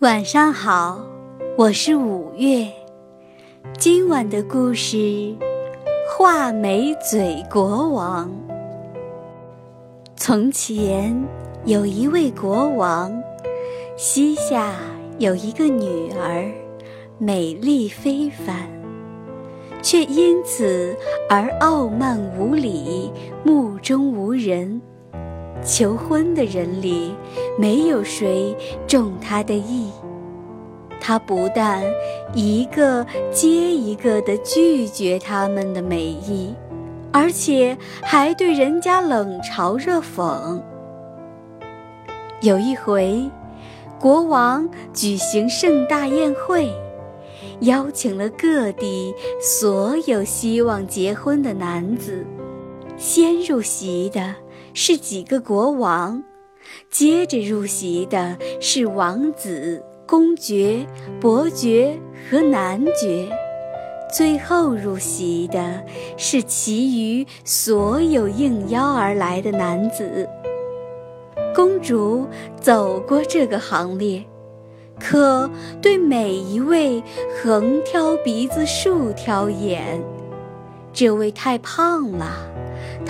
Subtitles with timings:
[0.00, 1.04] 晚上好，
[1.56, 2.68] 我是五月。
[3.80, 4.96] 今晚的故事
[6.16, 8.30] 《画眉嘴国王》。
[10.14, 11.20] 从前
[11.64, 13.12] 有一位国王，
[13.96, 14.76] 膝下
[15.18, 16.48] 有一个女儿，
[17.18, 18.68] 美丽非凡，
[19.82, 20.94] 却因此
[21.28, 23.10] 而傲慢无礼，
[23.42, 24.80] 目中无人。
[25.68, 27.14] 求婚的人里，
[27.58, 28.56] 没有谁
[28.86, 29.90] 中他的意。
[30.98, 31.84] 他不但
[32.32, 36.54] 一个接一个地拒绝他们的美意，
[37.12, 40.58] 而且还对人家冷嘲热讽。
[42.40, 43.30] 有一回，
[44.00, 46.72] 国王举行盛大宴会，
[47.60, 52.24] 邀请了各地所有希望结婚的男子。
[52.96, 54.34] 先入席的。
[54.80, 56.22] 是几个国王，
[56.88, 60.86] 接着入席的是王子、公爵、
[61.20, 61.98] 伯爵
[62.30, 63.28] 和男爵，
[64.14, 65.82] 最后入席的
[66.16, 70.28] 是其余所有应邀而来的男子。
[71.52, 72.28] 公主
[72.60, 74.24] 走过这个行列，
[75.00, 75.50] 可
[75.82, 77.02] 对每一位
[77.42, 80.00] 横挑鼻子竖挑眼，
[80.92, 82.47] 这位太胖了。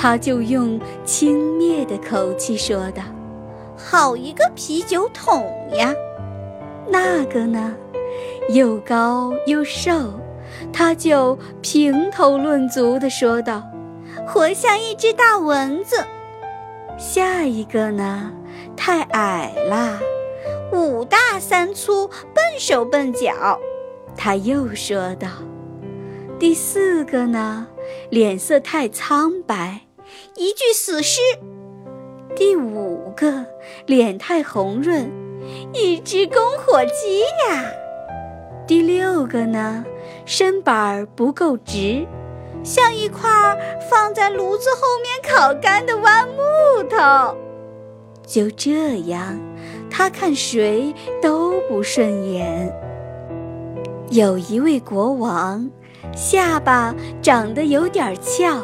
[0.00, 3.02] 他就用轻蔑的口气说道
[3.76, 5.92] ：“好一个啤酒桶呀！”
[6.88, 7.74] 那个呢，
[8.50, 9.92] 又高又瘦，
[10.72, 13.64] 他就评头论足地说道
[14.24, 15.96] ：“活像一只大蚊子。”
[16.96, 18.32] 下一个呢，
[18.76, 19.98] 太矮啦，
[20.72, 23.58] 五大三粗，笨手笨脚，
[24.16, 25.28] 他又说道
[26.38, 27.66] ：“第四个呢，
[28.10, 29.80] 脸色太苍白。”
[30.36, 31.20] 一具死尸。
[32.36, 33.44] 第五个
[33.86, 35.10] 脸太红润，
[35.72, 37.64] 一只公火鸡呀。
[38.66, 39.84] 第六个呢，
[40.24, 42.06] 身板儿不够直，
[42.62, 43.28] 像一块
[43.90, 47.36] 放在炉子后面烤干的弯木头。
[48.24, 49.40] 就这样，
[49.90, 52.72] 他看谁都不顺眼。
[54.10, 55.68] 有一位国王，
[56.14, 58.62] 下巴长得有点翘。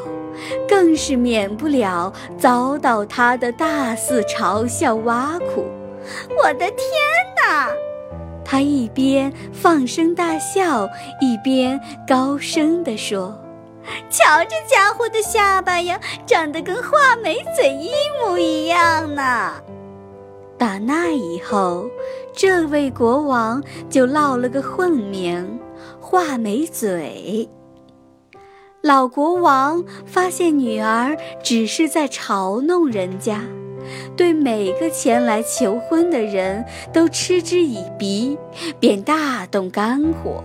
[0.68, 5.66] 更是免不了遭到他的大肆嘲笑挖苦。
[6.38, 6.76] 我的天
[7.36, 7.70] 哪！
[8.44, 10.86] 他一边放声大笑，
[11.20, 13.34] 一边高声地说
[14.10, 17.90] ：“瞧这家伙的下巴呀，长得跟画眉嘴一
[18.20, 19.52] 模一样呢。”
[20.58, 21.86] 打那以后，
[22.34, 25.58] 这位国王就落了个混名——
[25.98, 27.48] 画眉嘴。
[28.84, 33.40] 老国王发现女儿只是在嘲弄人家，
[34.14, 36.62] 对每个前来求婚的人
[36.92, 38.36] 都嗤之以鼻，
[38.78, 40.44] 便大动肝火，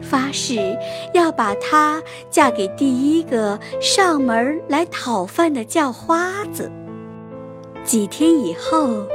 [0.00, 0.76] 发誓
[1.14, 6.68] 要把她嫁给第一个上门来讨饭的叫花子。
[7.84, 9.06] 几天以后，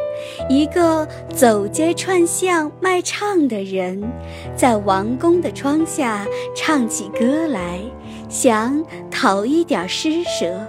[0.49, 4.01] 一个走街串巷卖唱的人，
[4.55, 6.25] 在王宫的窗下
[6.55, 7.81] 唱起歌来。
[8.29, 10.59] 想讨一点施舍。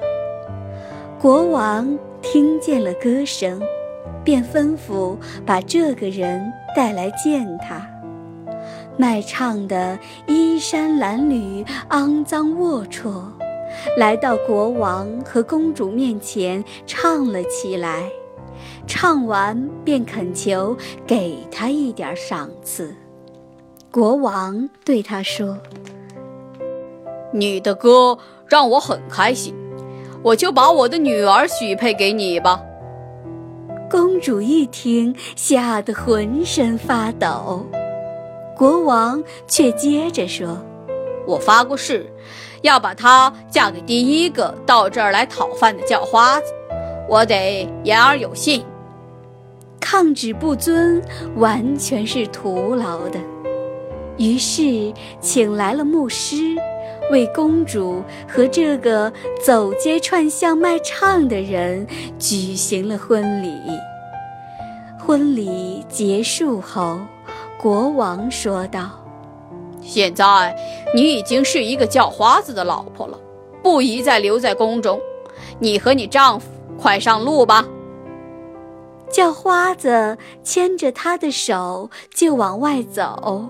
[1.21, 3.61] 国王听见了歌声，
[4.23, 7.85] 便吩咐把这个人带来见他。
[8.97, 13.23] 卖唱的衣衫褴褛、肮脏龌龊，
[13.97, 18.09] 来到国王和公主面前唱了起来。
[18.87, 20.77] 唱完便恳求
[21.07, 22.95] 给他一点赏赐。
[23.91, 25.59] 国王对他说。
[27.33, 29.55] 你的歌让我很开心，
[30.23, 32.61] 我就把我的女儿许配给你吧。
[33.91, 37.65] 公主一听，吓得浑身发抖。
[38.57, 40.59] 国王却接着说
[41.27, 42.11] ：“我发过誓，
[42.63, 46.53] 要把她嫁给第一个到这儿来讨饭的叫花子，
[47.09, 48.65] 我得言而有信。
[49.81, 51.03] 抗旨不遵，
[51.37, 53.19] 完全是徒劳的。
[54.19, 56.37] 于是请来了牧师。”
[57.11, 59.11] 为公主和这个
[59.43, 61.87] 走街串巷卖唱的人
[62.19, 63.59] 举行了婚礼。
[64.99, 67.01] 婚礼结束后，
[67.59, 68.91] 国王说道
[69.81, 70.55] ：“现在
[70.95, 73.19] 你已经是一个叫花子的老婆了，
[73.63, 75.01] 不宜再留在宫中。
[75.59, 76.47] 你和你丈夫
[76.79, 77.65] 快上路吧。”
[79.11, 83.49] 叫花子牵着她的手就往外走。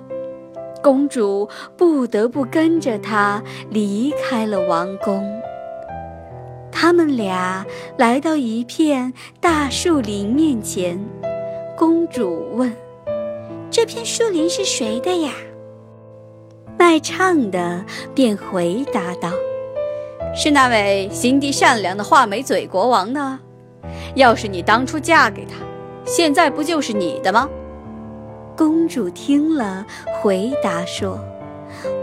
[0.88, 1.46] 公主
[1.76, 5.23] 不得不跟着他离开了王宫。
[6.73, 7.67] 他们俩
[7.99, 10.99] 来到一片大树林面前，
[11.76, 12.75] 公主问
[13.70, 15.35] ：“这片树林是谁的呀？”
[16.79, 19.31] 卖唱的便回答道
[20.35, 23.38] ：“是那位心地善良的画眉嘴国王呢。
[24.14, 25.52] 要是你当初嫁给他，
[26.06, 27.46] 现在不就是你的吗？”
[28.59, 29.87] 公主听了，
[30.21, 31.17] 回答说：“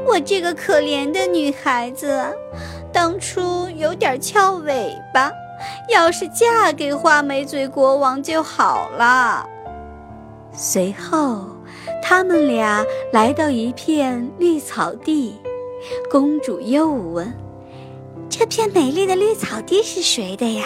[0.07, 2.25] 我这个可怜的女孩子，
[2.93, 5.29] 当初有点翘尾巴，
[5.89, 9.45] 要是嫁给画眉嘴国王就好了。”
[10.55, 11.45] 随后，
[12.01, 15.35] 他们俩来到一片绿草地，
[16.09, 17.33] 公主又问
[18.31, 20.63] ：“这片美丽的绿草地是谁的呀？”“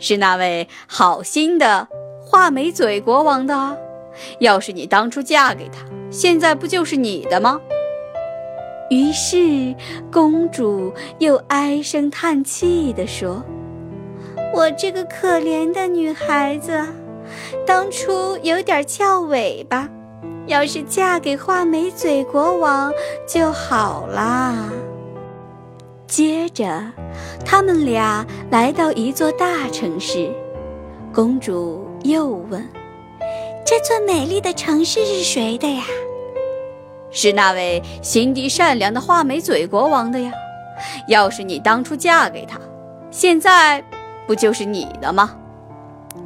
[0.00, 1.86] 是那位好心的
[2.24, 3.76] 画眉嘴国王的。”
[4.38, 7.60] 要是你当初嫁给他，现在不就是你的吗？
[8.90, 9.74] 于是
[10.12, 13.42] 公主又唉声叹气地说
[14.52, 16.78] ：“我这个可怜的女孩子，
[17.66, 19.88] 当初有点翘尾巴，
[20.46, 22.92] 要是嫁给画眉嘴国王
[23.26, 24.68] 就好啦。”
[26.06, 26.82] 接着，
[27.46, 30.30] 他们俩来到一座大城市，
[31.14, 32.62] 公主又问。
[33.72, 35.82] 这座美丽的城市是谁的呀？
[37.10, 40.30] 是那位心地善良的画眉嘴国王的呀。
[41.08, 42.60] 要是你当初嫁给他，
[43.10, 43.82] 现在
[44.26, 45.34] 不就是你的吗？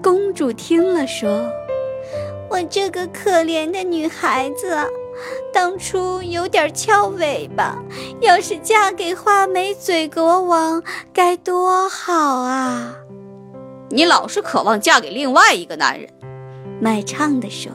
[0.03, 1.49] 公主听了说
[2.51, 4.77] ：“我这个可怜的女孩子，
[5.53, 7.79] 当初有点翘尾巴，
[8.21, 10.83] 要是嫁给画眉嘴国王，
[11.13, 12.97] 该多好啊！”
[13.91, 16.11] 你老是渴望嫁给另外一个男人。
[16.81, 17.73] 卖唱的说：“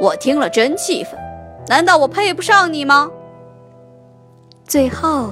[0.00, 1.12] 我听了真气愤，
[1.68, 3.10] 难道我配不上你吗？”
[4.66, 5.30] 最后，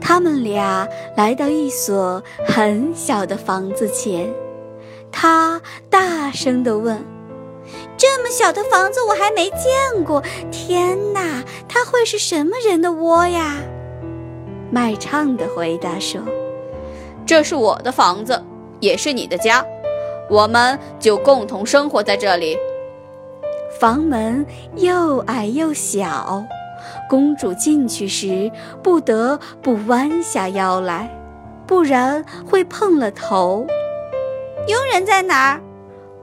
[0.00, 4.32] 他们俩来到一所很小的房子前，
[5.10, 7.02] 他大声地问
[7.96, 13.56] ：“这么小的房子我还没见过，天哪，它会是什么人的窝呀？”
[14.70, 16.20] 卖唱的回答说
[17.26, 18.40] ：“这是我的房子，
[18.78, 19.64] 也是你的家。”
[20.30, 22.56] 我们就共同生活在这里。
[23.80, 24.46] 房门
[24.76, 26.44] 又矮又小，
[27.08, 28.50] 公主进去时
[28.82, 31.10] 不得不弯下腰来，
[31.66, 33.66] 不然会碰了头。
[34.68, 35.60] 佣人在哪儿？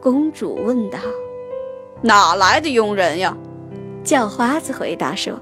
[0.01, 0.97] 公主问道。
[2.01, 3.35] 哪来的佣人呀？
[4.03, 5.33] 叫花子回答说：“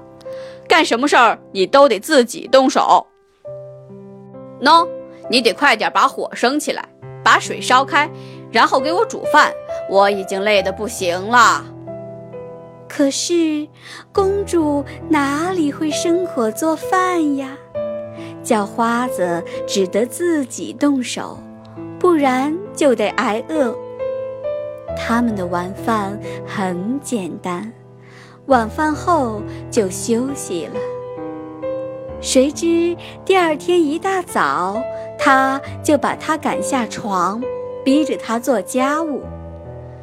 [0.66, 3.06] 干什么事儿你都得自己动手。
[4.60, 4.88] 喏，
[5.30, 6.88] 你得快点把火升起来，
[7.22, 8.10] 把水烧开。”
[8.50, 9.52] 然后给我煮饭，
[9.90, 11.64] 我已经累得不行了。
[12.88, 13.66] 可是
[14.12, 17.56] 公主哪里会生火做饭呀？
[18.42, 21.38] 叫花子只得自己动手，
[21.98, 23.76] 不然就得挨饿。
[24.96, 27.72] 他们的晚饭很简单，
[28.46, 30.80] 晚饭后就休息了。
[32.20, 34.80] 谁知第二天一大早，
[35.18, 37.42] 他就把他赶下床。
[37.86, 39.22] 逼着他做家务，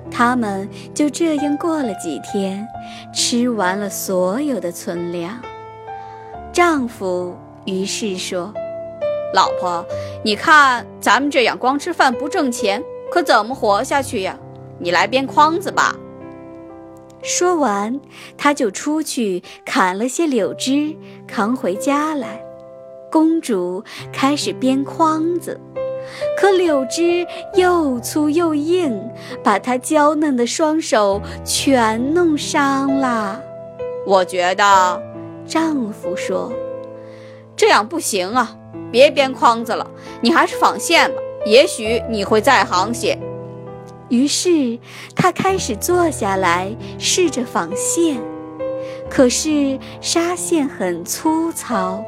[0.09, 2.65] 他们就这样过了几天，
[3.13, 5.38] 吃完了所有的存粮。
[6.53, 7.35] 丈夫
[7.65, 8.53] 于是说
[9.35, 9.85] ：“老婆，
[10.24, 12.81] 你看咱们这样光吃饭不挣钱，
[13.12, 14.39] 可怎么活下去呀？
[14.79, 15.94] 你来编筐子吧。”
[17.21, 18.00] 说完，
[18.38, 20.96] 他就出去砍了些柳枝，
[21.27, 22.41] 扛回家来。
[23.12, 25.60] 公主开始编筐子。
[26.38, 29.10] 可柳枝又粗又硬，
[29.43, 33.41] 把她娇嫩的双手全弄伤了。
[34.05, 35.01] 我觉得，
[35.45, 36.51] 丈夫说
[37.55, 38.55] ：“这样不行啊，
[38.91, 39.89] 别编筐子了，
[40.22, 43.17] 你还是纺线吧，也许你会再行些。”
[44.10, 44.77] 于是
[45.15, 48.22] 他开始坐下来试着纺线，
[49.10, 52.03] 可是纱线很粗糙。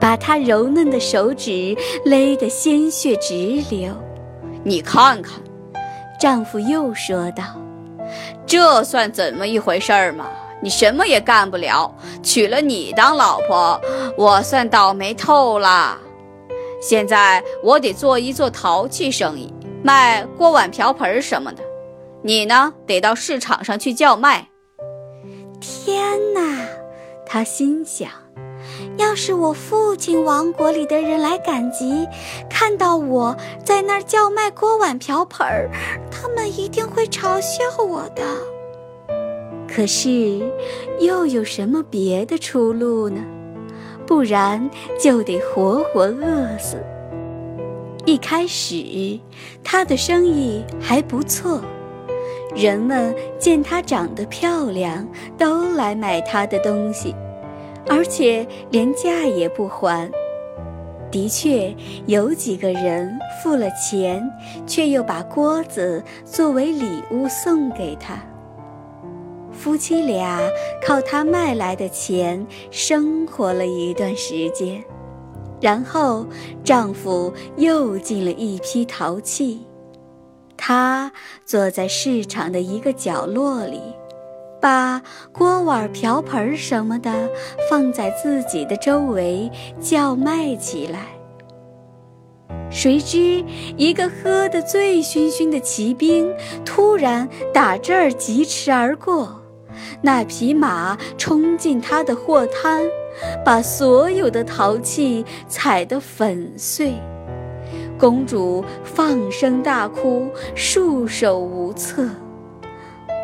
[0.00, 3.92] 把她柔嫩的手指勒得鲜血直流，
[4.64, 5.34] 你看看，
[6.18, 7.44] 丈夫又说道
[8.46, 10.28] ：“这算怎么一回事儿嘛？
[10.62, 13.80] 你什么也干不了，娶了你当老婆，
[14.16, 15.96] 我算倒霉透了。
[16.82, 19.52] 现在我得做一做陶器生意，
[19.82, 21.62] 卖锅碗瓢盆什么的。
[22.22, 24.48] 你呢，得到市场上去叫卖。”
[25.60, 26.66] 天哪，
[27.26, 28.10] 他心想。
[28.96, 32.06] 要是我父亲王国里的人来赶集，
[32.48, 35.70] 看到我在那儿叫卖锅碗瓢盆儿，
[36.10, 38.22] 他们一定会嘲笑我的。
[39.66, 40.40] 可是，
[40.98, 43.22] 又有什么别的出路呢？
[44.06, 44.68] 不然
[45.00, 46.76] 就得活活饿死。
[48.04, 49.20] 一开始，
[49.62, 51.60] 他的生意还不错，
[52.56, 55.06] 人们见他长得漂亮，
[55.38, 57.14] 都来买他的东西，
[57.90, 60.08] 而且连价也不还。
[61.10, 61.74] 的确，
[62.06, 64.22] 有几个人付了钱，
[64.64, 68.16] 却又把锅子作为礼物送给他。
[69.52, 70.40] 夫妻俩
[70.86, 74.80] 靠他卖来的钱生活了一段时间，
[75.60, 76.24] 然后
[76.62, 79.66] 丈夫又进了一批陶器。
[80.56, 81.10] 他
[81.44, 83.80] 坐在市场的一个角落里，
[84.60, 85.02] 把
[85.32, 87.30] 锅碗瓢盆什么的
[87.70, 89.50] 放在自己的周围
[89.80, 91.06] 叫卖起来。
[92.70, 93.44] 谁知
[93.76, 96.32] 一个喝得醉醺醺的骑兵
[96.64, 99.42] 突然打这儿疾驰而过，
[100.02, 102.82] 那匹马冲进他的货摊，
[103.44, 106.94] 把所有的陶器踩得粉碎。
[107.98, 112.08] 公主放声大哭，束手无策。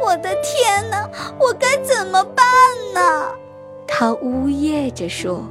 [0.07, 2.47] 我的天哪，我该怎么办
[2.95, 3.27] 呢？
[3.89, 5.43] 她呜咽着说：“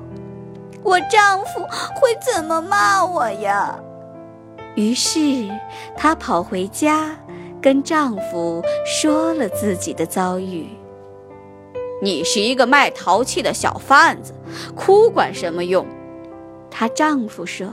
[0.82, 1.60] 我丈夫
[1.94, 3.78] 会怎么骂我呀？”
[4.76, 5.20] 于是
[5.94, 7.18] 她跑回家，
[7.62, 10.70] 跟丈夫说了自己的遭遇。
[12.02, 14.34] 你是一个卖陶器的小贩子，
[14.74, 15.86] 哭管什么用？
[16.72, 17.68] 她丈夫说。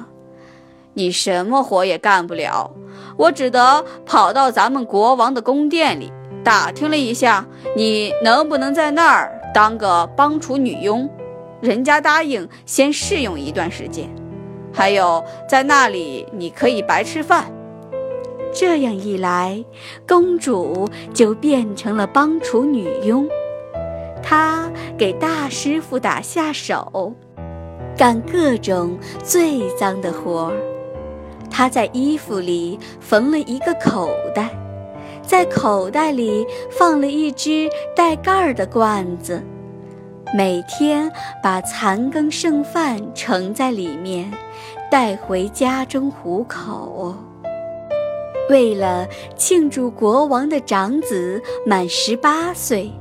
[0.94, 2.70] 你什么活也干不了，
[3.16, 6.12] 我只得跑到咱们国王的宫殿里
[6.44, 7.46] 打听了一下，
[7.76, 11.08] 你能不能在那儿当个帮厨女佣？
[11.61, 14.08] 人家答应先试用一段时间，
[14.72, 17.52] 还有在那里你可以白吃饭。
[18.52, 19.64] 这样一来，
[20.06, 23.28] 公主就变成了帮厨女佣，
[24.22, 24.68] 她
[24.99, 27.14] 给大师傅打下手，
[27.96, 30.56] 干各种最脏的活儿。
[31.49, 34.50] 她在衣服里缝了一个口袋，
[35.23, 39.43] 在口袋里放了一只带盖儿的罐子，
[40.35, 41.11] 每天
[41.43, 44.31] 把残羹剩饭盛在里面，
[44.91, 47.14] 带回家中糊口。
[48.50, 52.93] 为了庆祝国王的长子满十八岁，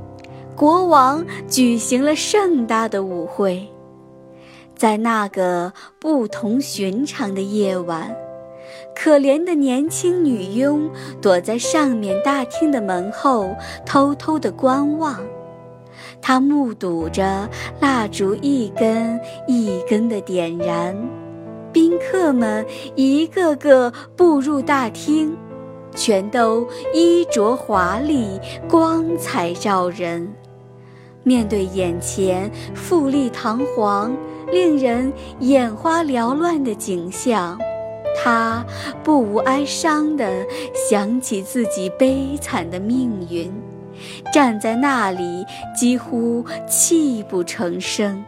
[0.56, 3.68] 国王举行了盛大的舞会。
[4.76, 8.16] 在那个不同寻常的夜晚。
[8.96, 10.90] 可怜的年轻女佣
[11.22, 13.50] 躲在上面大厅的门后，
[13.86, 15.20] 偷偷地观望。
[16.22, 17.50] 她目睹着
[17.80, 20.96] 蜡烛一根一根的点燃，
[21.74, 25.36] 宾客们一个个步入大厅，
[25.96, 30.32] 全都衣着华丽，光彩照人。
[31.24, 34.16] 面对眼前富丽堂皇、
[34.52, 37.60] 令人眼花缭乱的景象。
[38.16, 38.66] 他
[39.04, 43.52] 不无哀伤地想起自己悲惨的命运，
[44.34, 48.24] 站在那里几乎泣不成声。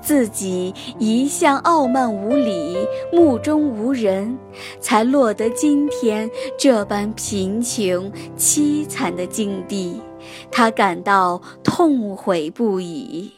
[0.00, 2.76] 自己一向傲慢无礼、
[3.12, 4.36] 目中无人，
[4.80, 6.28] 才落得今天
[6.58, 10.00] 这般贫穷凄惨的境地，
[10.50, 13.32] 他感到痛悔不已。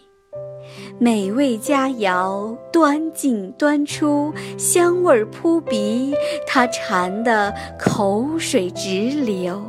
[0.99, 6.14] 美味佳肴端进端出，香味扑鼻，
[6.47, 9.62] 他馋得口水直流。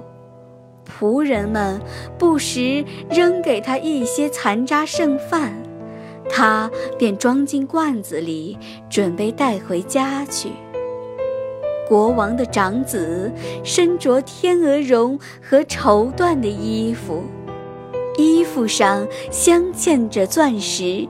[0.86, 1.82] 仆人们
[2.18, 5.54] 不时扔给他一些残渣剩饭，
[6.30, 8.58] 他便装进罐子里，
[8.90, 10.50] 准备带回家去。
[11.88, 13.32] 国王的长子
[13.64, 17.24] 身着天鹅绒和绸缎的衣服。
[18.18, 21.08] 衣服上镶嵌着钻石，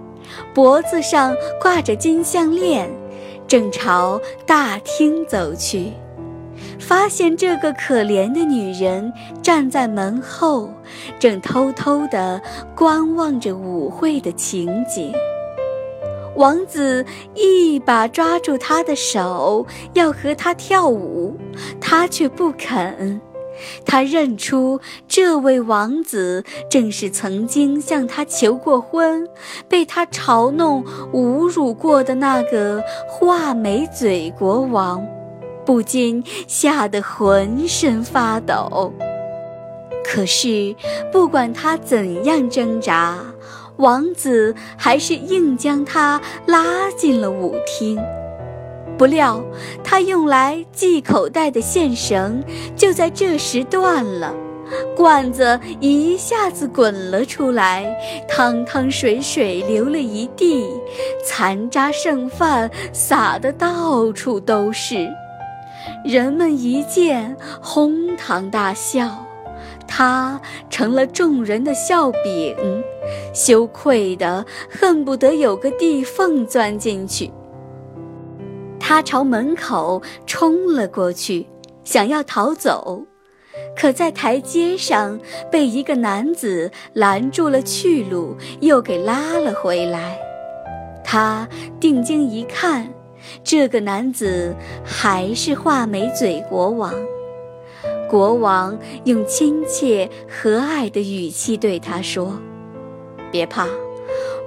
[0.53, 2.89] 脖子上挂着金项链，
[3.47, 5.91] 正朝大厅走去，
[6.79, 10.69] 发现这个可怜的女人站在门后，
[11.19, 12.41] 正偷偷地
[12.75, 15.13] 观望着舞会的情景。
[16.35, 21.38] 王子一把抓住她的手，要和她跳舞，
[21.79, 23.21] 她却不肯。
[23.85, 29.27] 他认出这位王子正是曾经向他求过婚、
[29.67, 30.83] 被他嘲弄、
[31.13, 35.05] 侮辱过的那个画眉嘴国王，
[35.65, 38.93] 不禁吓得浑身发抖。
[40.03, 40.75] 可是，
[41.12, 43.17] 不管他怎样挣扎，
[43.77, 48.00] 王子还是硬将他拉进了舞厅。
[48.98, 49.44] 不料，
[49.84, 52.44] 他用来系口袋的线绳
[52.75, 54.34] 就在这时断了，
[54.96, 57.86] 罐子一下子滚了出来，
[58.28, 60.66] 汤汤水水流了一地，
[61.25, 65.08] 残渣剩饭洒得到处都是。
[66.04, 69.25] 人们一见哄堂大笑，
[69.88, 72.56] 他成了众人的笑柄，
[73.34, 77.32] 羞愧的恨不得有个地缝钻进去。
[78.88, 81.48] 他朝门口冲了过去，
[81.84, 83.04] 想要逃走，
[83.75, 85.20] 可在台阶上
[85.51, 90.20] 被一个男子拦住了去路，又给拉了回来。
[91.04, 91.50] 他
[91.80, 92.88] 定睛一看。
[93.44, 96.94] 这个男子还是画眉嘴国王。
[98.08, 102.39] 国王用亲切和蔼的语气对他说
[103.32, 103.68] ：“别怕，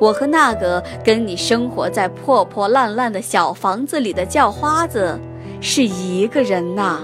[0.00, 5.19] 我和那个跟你生活在破破烂烂的小房子里的叫花子
[5.61, 7.00] 是一个人呐。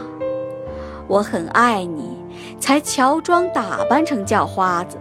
[1.06, 2.16] 我很爱你，
[2.58, 4.96] 才乔装打扮成叫花子。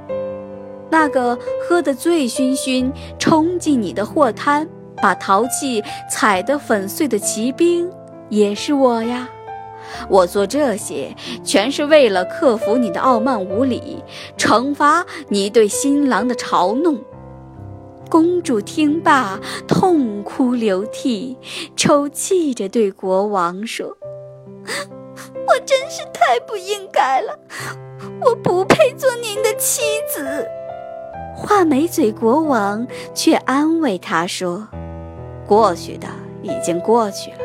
[0.89, 4.67] 那个喝得醉醺醺冲进你的货摊。”
[5.01, 7.91] 把陶器踩得粉碎的骑兵
[8.29, 9.27] 也是我呀！
[10.07, 14.01] 我做这些全是为了克服你的傲慢无礼，
[14.37, 16.97] 惩罚你对新郎的嘲弄。
[18.13, 21.35] 公主听罢，痛哭流涕，
[21.75, 23.87] 抽泣着对国王说
[25.47, 27.35] ：“我真是太不应该了，
[28.21, 30.45] 我不配做您的妻子。”
[31.35, 34.67] 画眉嘴国王却安慰她说。
[35.47, 36.07] 过去的
[36.43, 37.37] 已经过去了，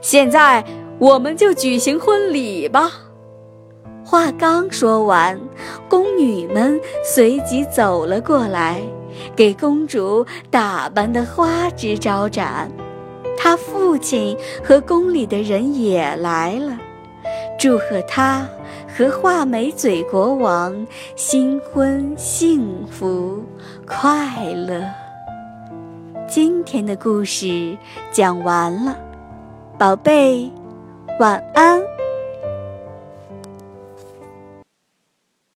[0.00, 0.64] 现在
[1.00, 2.92] 我们就举行婚礼吧。
[4.04, 5.40] 话刚说完，
[5.88, 8.80] 宫女们随即走了过来，
[9.34, 12.70] 给公主打扮得花枝招展。
[13.38, 16.78] 她父亲和宫里的人也来了，
[17.58, 18.46] 祝贺她
[18.88, 23.44] 和画眉嘴国王新婚幸福
[23.86, 24.82] 快乐。
[26.28, 27.76] 今天的故事
[28.10, 28.96] 讲完了，
[29.78, 30.50] 宝贝，
[31.20, 31.85] 晚安。